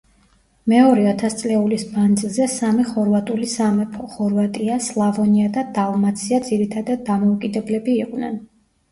მეორე 0.71 1.01
ათასწლეულის 1.09 1.83
მანძილზე 1.97 2.45
სამი 2.53 2.85
ხორვატული 2.87 3.49
სამეფო: 3.51 4.07
ხორვატია, 4.13 4.77
სლავონია 4.85 5.51
და 5.59 5.65
დალმაცია 5.75 6.39
ძირითადად 6.49 7.05
დამოუკიდებლები 7.11 7.95
იყვნენ. 8.07 8.41